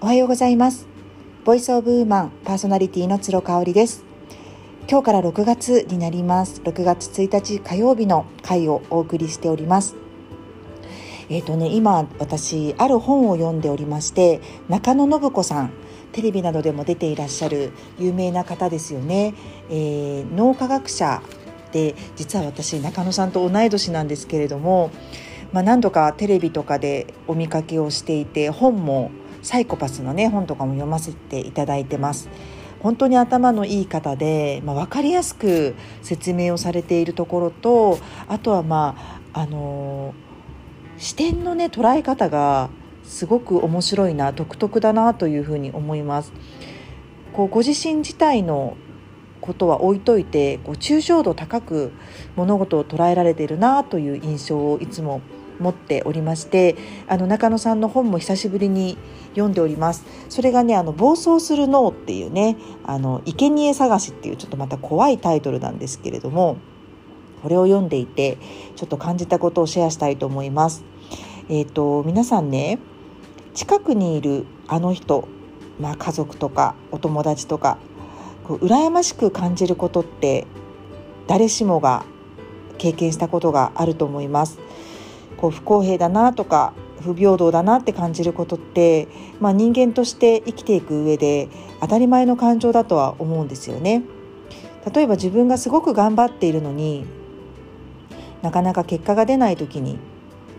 [0.00, 0.86] おはようございます。
[1.44, 4.04] ボイスオブウーマンパーソナリティの鶴香織です。
[4.88, 6.60] 今日から6月になります。
[6.60, 9.96] 6月1日火曜日の回をお送りしております。
[11.28, 15.72] えっ、ー、とね今私ある本を読んでおりまして中野信子さん
[16.12, 19.34] テレビなどでも出ていらっしゃる有名な方ですよね、
[19.68, 21.20] えー、脳科学者
[21.72, 24.92] で実は私中野さんと同い年なんですけれども、
[25.52, 29.10] まあ、何度かテレビとかでお見かけをしていて本も
[29.48, 32.28] サイコパスのね本とかも読ませていただいてます。
[32.80, 37.98] 本当に頭のいい方で、まあ、分かりやすく説明をされているところと
[38.28, 42.68] あとはまああのー、視点のね捉え方が
[43.04, 46.34] すごく面白いな独特だなというふうに思います。
[47.32, 48.76] こうご自身自体の
[49.40, 51.92] ことは置いといてこう抽象度高く
[52.36, 55.22] 物事を捉えられているなという印象をいつも
[55.60, 56.76] 持っておりまして
[57.06, 58.96] あの中野さんの本も久しぶりに
[59.30, 60.04] 読んでおります。
[60.28, 66.56] それがねあの暴走する脳っていうねあの生贄探しっていうちょっとまた怖いタイトルなんですけれども
[67.42, 68.38] これを読んでいて
[68.76, 70.84] ちょっと感じたことをシェアしたいと思います。
[71.48, 72.78] えっ、ー、と皆さんね
[73.54, 75.28] 近くにいるあの人
[75.80, 77.78] まあ家族とかお友達とか
[78.44, 80.46] こう羨ましく感じることって
[81.26, 82.04] 誰しもが
[82.78, 84.58] 経験したことがあると思います。
[85.38, 89.08] こう不公平だなとか不平等だなって感じることって、
[89.40, 91.48] まあ、人間として生きていく上で
[91.80, 94.02] 当たり前の感情だとは思うんですよね。
[94.92, 97.04] 例えば自分がすごく頑張っているのに
[98.42, 99.98] なかなか結果が出ない時に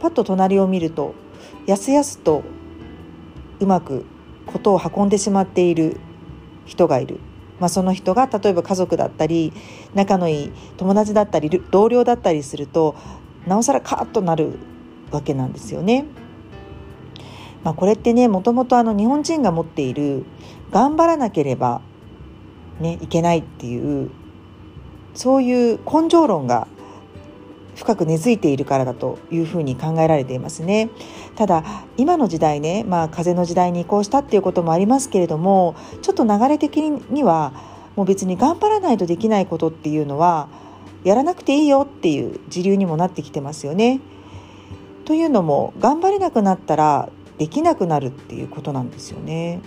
[0.00, 1.14] パッと隣を見ると
[1.66, 2.42] やすやすと
[3.60, 4.04] うまく
[4.46, 5.98] ことを運んでしまっている
[6.66, 7.20] 人がいる
[7.60, 9.52] まあ、その人が例えば家族だったり
[9.94, 12.94] 仲のいい友達だったり同僚だったりすると
[13.48, 14.58] なおさらカーッとなる
[15.10, 16.04] わけなんですよね。
[17.64, 20.24] まあ、これってねもともとあの日本人が持っている
[20.70, 21.80] 頑張らなければ、
[22.78, 24.10] ね、いけないっていう
[25.14, 26.68] そういう根性論が
[27.74, 30.90] 深く根付いているからだというふうに考えられていますね。
[31.36, 31.64] ただ
[31.96, 37.52] 今の時代ね、まあ、風の時代に移行したっていうこともありますけれどもちょっと流れ的には
[37.96, 40.48] もう別に頑張らないとできないことっていうのは
[41.04, 44.00] やらなくていいよっていう時流にもなってきてますよね。
[45.04, 49.60] というのも頑張れなくなったらできなくなるっていうことなんですよね。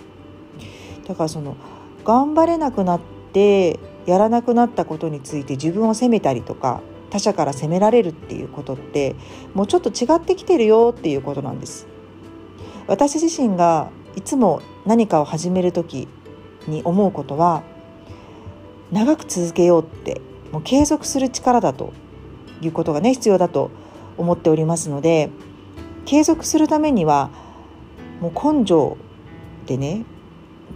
[1.06, 1.56] だからその
[2.04, 3.00] 頑張れなくなっ
[3.32, 9.16] てやらなくなったことについて自分を責めたりとか他者から責められるっていうことって
[9.54, 11.86] もうちょっと違ってきてるよっていうことなんです
[12.86, 16.08] 私自身がいつも何かを始める時
[16.66, 17.62] に思うことは
[18.90, 20.20] 長く続けようって
[20.52, 21.92] もう継続する力だと
[22.60, 23.70] いうことがね必要だと
[24.16, 25.30] 思っておりますので
[26.04, 27.30] 継続するためには
[28.20, 28.96] もう根性
[29.66, 30.04] でね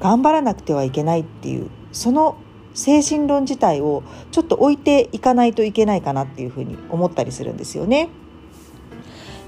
[0.00, 2.38] 頑張らなくてはいけないっていうその
[2.74, 8.10] 精神論自体をちょっと置いていかないといけないかなっていうふうに思ったりするんですよね。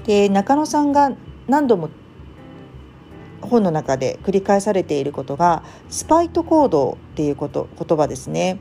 [0.05, 1.11] で中野さんが
[1.47, 1.89] 何度も
[3.41, 8.59] 本の中で繰り返されていることがスパイト行動っていうこと言葉ですね。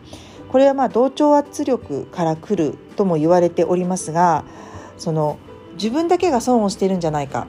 [0.49, 4.45] これはまあ同調圧力から来るとも言われておりますが
[4.97, 5.39] その
[5.75, 7.47] 自分だけが損をしてるんじゃないか。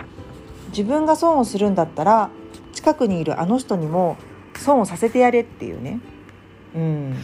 [0.69, 2.29] 自分が損をするんだったら
[2.73, 4.17] 近くにいるあの人にも
[4.55, 5.99] 損をさせてやれっていうね。
[6.75, 7.15] うん、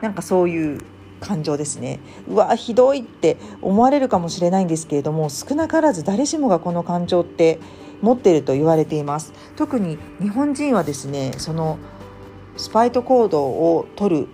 [0.00, 0.80] なんかそういう
[1.20, 1.98] 感情ですね。
[2.28, 7.58] うわひどいって思われるかもしれないんですけれども少なからず誰しもがこの感情って
[8.00, 9.32] 持っていると言われています。
[9.56, 11.78] 特に日本人はですねその
[12.56, 14.28] スパイト行動を取る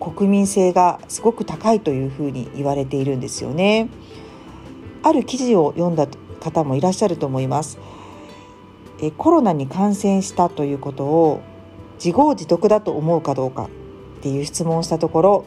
[0.00, 3.88] 国民性がすごく高いというふうに言われているんですよね。
[5.02, 6.06] ある記事を読んだ
[6.40, 7.78] 方もいらっしゃると思います。
[9.00, 11.40] えコロナに感染したということを
[11.96, 15.44] 自業自得だと思うかどうかっていう質問をしたところ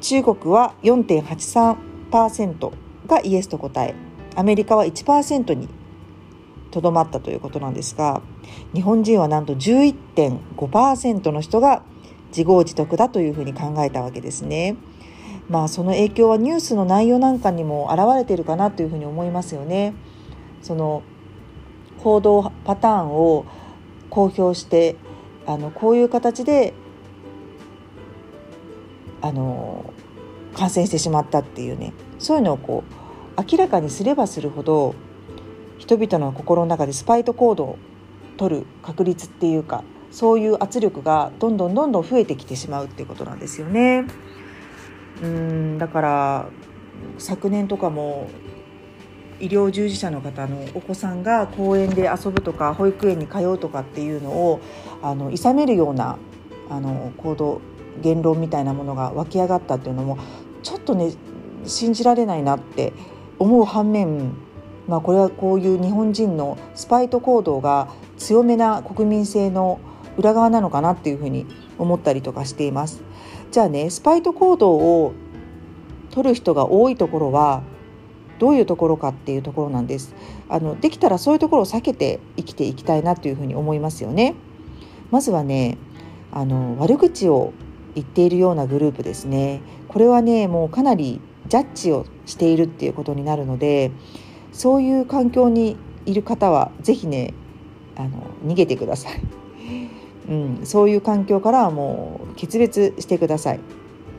[0.00, 2.72] 中国は4.83%
[3.06, 3.94] がイエスと答え
[4.36, 5.68] アメリカは1%に
[6.70, 8.22] とどまったということなんですが
[8.72, 11.82] 日本人はなんと11.5%の人が
[12.30, 14.76] 自業自得だというふうに考えたわけですね。
[15.48, 19.94] まあその影響はニュースの内容なんかにも表れてるかなというふうに思いますよね。
[20.62, 21.02] その
[22.02, 23.44] 行動パターンを
[24.08, 24.96] 公表して
[25.46, 26.72] あのこういう形で
[29.22, 29.92] あの
[30.54, 32.84] 感染してしまったっていうねそういうのをこ
[33.36, 34.94] う明らかにすればするほど
[35.78, 37.78] 人々の心の中でスパイト行動を
[38.36, 44.06] 取る確率っていうかそういう圧力がどんどんどんどん増えてきてしまうっていうことなんですよね。
[45.22, 46.46] うんだから
[47.18, 48.28] 昨年とかも
[49.40, 54.60] 医療従事者の方のお子さんが公園で遊ぶとか保育園に通うとかっていうのを
[55.02, 56.18] あの諌めるような
[56.68, 57.60] あの行動
[58.02, 60.18] 言論みたいなものが湧き上がったっていうのも
[60.62, 61.12] ちょっとね
[61.64, 62.92] 信じられないなって
[63.38, 64.34] 思う反面、
[64.86, 69.80] まあ、これはこういう日本人のスパイト行動が強めな国民性の
[70.16, 71.46] 裏側なのかなっていうふうに
[71.78, 73.02] 思ったりとかしています。
[73.50, 75.12] じゃあねスパイト行動を
[76.10, 77.62] 取る人が多いところは
[78.38, 80.14] どういうところかっていうところなんです。
[80.48, 84.34] あのできたらそういうところを避けて生きていきたいなというふうに思いますよね。
[85.10, 85.78] まずはね
[86.32, 87.52] あの悪口を
[87.94, 89.60] 言っているようなグループですね。
[89.88, 93.90] これはねもうかなりジャッジをしているっていうことになるので
[94.52, 95.76] そういう環境に
[96.06, 97.34] いる方は是非ね
[97.96, 99.20] あの逃げてください、
[100.28, 103.60] うん、そういう環境からはもう決別してください。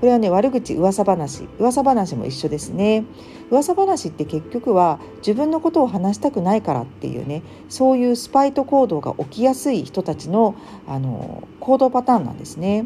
[0.02, 1.48] これはね悪口噂話。
[1.60, 3.06] 噂話も一緒ですね。
[3.52, 10.56] 噂話って結局は自分のことを話したくないからっていうねそういうスパイト行動が起きやすい人たちの
[10.88, 12.86] あの行動パターンなんですね。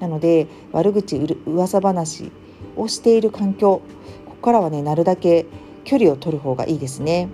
[0.00, 2.32] なので悪口噂話
[2.76, 3.82] をしている環境
[4.24, 5.46] ここからはねなるだけ
[5.84, 7.28] 距離を取る方がいいですね。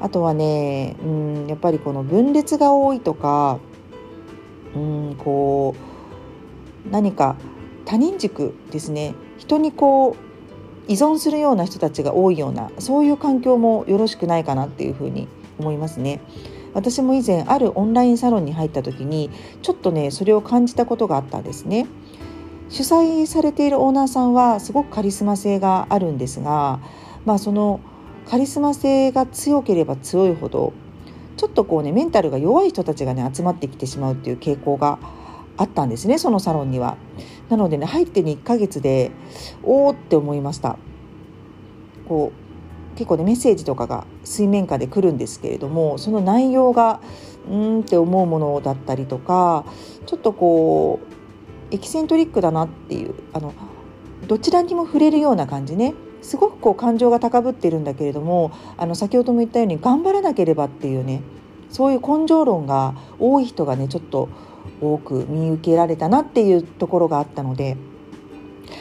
[0.00, 3.58] あとはねうんやっぱりこの分裂が多いとか
[4.76, 5.74] うんこ
[6.86, 7.36] う何か
[7.84, 10.16] 他人軸ですね人にこう
[10.86, 15.28] 依存するような人たちが多いようなそういう環境もよろしくないかなっていうふうに
[15.58, 16.20] 思いますね。
[16.74, 19.30] 私も以前あるオンラインサロンに入った時に
[19.62, 21.86] ちょっとねそれを感じたことがあったんですね。
[22.68, 26.80] 主催されているオーナーさんはすごくカリスマ性があるんですが、
[27.24, 27.80] まあ、その
[28.26, 30.72] カリスマ性が強ければ強いほど
[31.36, 34.98] ちょっとこうねメンタルが弱い人たちがね集まってきてしまうっていう傾向が
[35.56, 36.96] あったんですねそのサロンには。
[37.48, 39.10] なのでね入って1ヶ月で
[39.62, 40.78] おおって思いました
[42.08, 47.00] こう結構ねメッセージとかが水面下で来るんですけれどもその内容が
[47.50, 49.66] うんって思うものだったりとか
[50.06, 51.00] ちょっとこ
[51.70, 53.52] うエキセントリックだなっていうあの
[54.26, 61.22] どちらにも触れるような感じねすごくこう感情が高ぶっているんだけれどもあの先ほども言ったように頑張らなければっていうね
[61.70, 64.28] そういう根性論が多い人がねちょっと
[64.80, 67.76] 多く見受けられたなっていうところがあったので、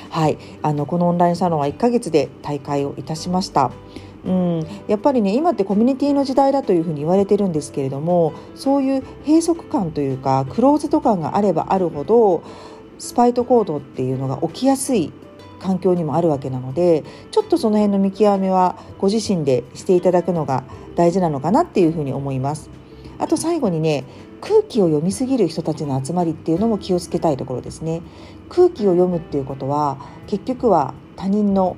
[0.10, 3.72] はい、あのこのオンラインサロンは1ヶ月で大会をいたしました。
[4.26, 12.42] うん、やっぱりね今ってコミュニティの時代だというふうに言われてるんですけれどもそういう閉塞感というかクローズド感があればあるほど
[13.00, 15.12] スパイト行動っていうのが起きやすい
[15.64, 20.66] 環境にもあるわけなのでちょっとその辺の見極めはご自身でしていただくのが
[20.96, 22.70] 大事なのかなっていうふうに思います。
[23.20, 24.04] あと最後にね
[24.42, 28.02] 空気を読みすぎる人たちの集まりっていうのも気をつけたいところですね
[28.50, 31.78] 空気を読むっていうことは結局は他人の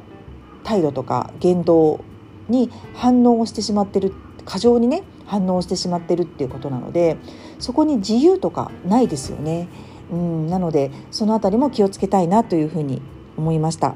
[0.63, 2.03] 態度とか言動
[2.49, 4.13] に反応をしてしまってる
[4.45, 7.17] 過剰にね反応してしまってるっていうことなので
[7.59, 9.67] そこに自由とかないですよね
[10.11, 13.01] うんなのでその辺りも気をつけたいなというふうに
[13.37, 13.95] 思いました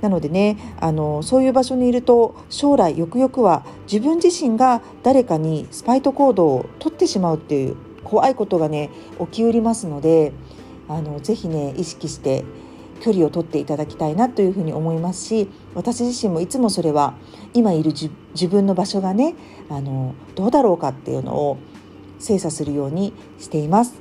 [0.00, 10.32] なのでねあのそういう場所にいると将来よくよくは自分自身が誰かにスパイト行動をとってしまうっていう怖いことがね起きうりますので
[10.88, 12.44] あのぜひね意識して
[13.00, 17.14] 距離を取っていただきたいなというふうに思いますし私自身もいつもそれは
[17.54, 19.34] 今いる自分の場所がね
[19.68, 21.58] あのどうだろうかっていうのを
[22.18, 23.94] 精査するようにしています。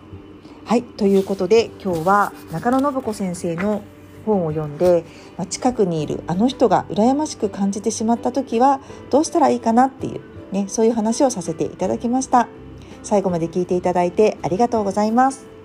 [0.65, 3.83] はいということで今日は中野信子先生の
[4.27, 5.05] 本を読んで、
[5.37, 12.47] まあ、近くにいるあの人が羨ましく感じてしまった時はどうしたらいいかなっていう、ね、そういう話をさせていただきました。
[13.03, 15.56] 最後まで聞いていただいてありがとうございます。